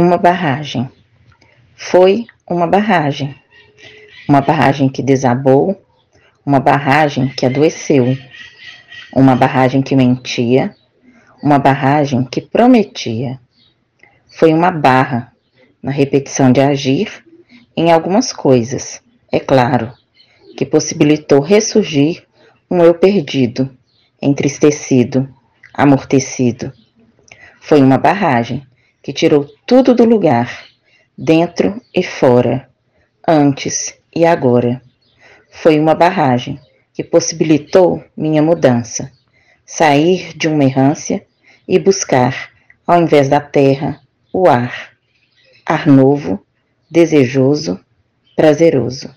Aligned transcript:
uma 0.00 0.18
barragem. 0.18 0.88
Foi 1.76 2.26
uma 2.48 2.66
barragem. 2.66 3.34
Uma 4.28 4.40
barragem 4.40 4.88
que 4.88 5.02
desabou, 5.02 5.82
uma 6.44 6.60
barragem 6.60 7.28
que 7.28 7.46
adoeceu, 7.46 8.16
uma 9.14 9.34
barragem 9.34 9.82
que 9.82 9.96
mentia, 9.96 10.74
uma 11.42 11.58
barragem 11.58 12.24
que 12.24 12.40
prometia. 12.40 13.40
Foi 14.28 14.52
uma 14.52 14.70
barra 14.70 15.32
na 15.82 15.90
repetição 15.90 16.52
de 16.52 16.60
agir 16.60 17.24
em 17.76 17.92
algumas 17.92 18.32
coisas, 18.32 19.00
é 19.30 19.38
claro, 19.38 19.92
que 20.56 20.66
possibilitou 20.66 21.40
ressurgir 21.40 22.24
um 22.70 22.82
eu 22.82 22.94
perdido, 22.94 23.70
entristecido, 24.20 25.28
amortecido. 25.72 26.72
Foi 27.60 27.80
uma 27.80 27.96
barragem 27.96 28.66
que 29.02 29.12
tirou 29.12 29.48
tudo 29.68 29.94
do 29.94 30.06
lugar, 30.06 30.64
dentro 31.16 31.78
e 31.94 32.02
fora, 32.02 32.70
antes 33.28 33.94
e 34.16 34.24
agora. 34.24 34.80
Foi 35.50 35.78
uma 35.78 35.94
barragem 35.94 36.58
que 36.94 37.04
possibilitou 37.04 38.02
minha 38.16 38.40
mudança, 38.40 39.12
sair 39.66 40.32
de 40.34 40.48
uma 40.48 40.64
errância 40.64 41.22
e 41.68 41.78
buscar, 41.78 42.48
ao 42.86 43.02
invés 43.02 43.28
da 43.28 43.42
terra, 43.42 44.00
o 44.32 44.48
ar. 44.48 44.92
Ar 45.66 45.86
novo, 45.86 46.42
desejoso, 46.90 47.78
prazeroso. 48.34 49.14